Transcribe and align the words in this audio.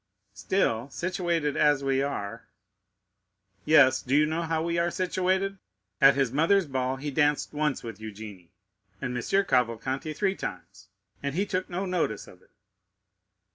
"Still, 0.33 0.89
situated 0.89 1.55
as 1.55 1.83
we 1.83 2.01
are——" 2.01 2.47
"Yes, 3.65 4.01
do 4.01 4.15
you 4.15 4.25
know 4.25 4.41
how 4.41 4.63
we 4.63 4.79
are 4.79 4.89
situated? 4.89 5.59
At 6.01 6.15
his 6.15 6.31
mother's 6.31 6.65
ball 6.65 6.95
he 6.95 7.11
danced 7.11 7.53
once 7.53 7.83
with 7.83 7.99
Eugénie, 7.99 8.49
and 8.99 9.15
M. 9.15 9.21
Cavalcanti 9.45 10.13
three 10.15 10.33
times, 10.33 10.87
and 11.21 11.35
he 11.35 11.45
took 11.45 11.69
no 11.69 11.85
notice 11.85 12.25
of 12.25 12.41
it." 12.41 12.49